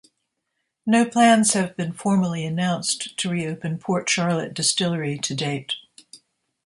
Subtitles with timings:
[0.83, 5.75] No plans have been formally announced to reopen Port Charlotte Distillery to date.